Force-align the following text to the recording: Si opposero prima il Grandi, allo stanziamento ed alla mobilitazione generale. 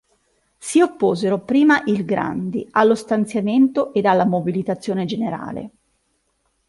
Si 0.57 0.81
opposero 0.81 1.41
prima 1.41 1.83
il 1.85 2.03
Grandi, 2.05 2.67
allo 2.71 2.95
stanziamento 2.95 3.93
ed 3.93 4.07
alla 4.07 4.25
mobilitazione 4.25 5.05
generale. 5.05 5.69